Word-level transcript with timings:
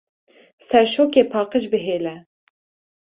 Serşokê 0.67 1.23
paqij 1.31 1.65
bihêle! 1.71 2.15